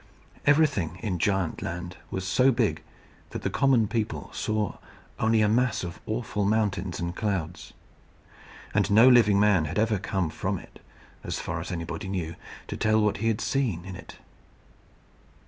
[0.47, 2.81] Everything in Giantland was so big
[3.29, 4.77] that the common people saw
[5.19, 7.73] only a mass of awful mountains and clouds;
[8.73, 10.81] and no living man had ever come from it,
[11.23, 12.33] as far as anybody knew,
[12.65, 14.15] to tell what he had seen in it.